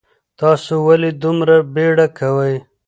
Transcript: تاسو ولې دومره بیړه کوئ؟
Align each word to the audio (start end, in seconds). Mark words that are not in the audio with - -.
تاسو 0.39 0.73
ولې 0.87 1.11
دومره 1.23 1.55
بیړه 1.73 2.07
کوئ؟ 2.19 2.55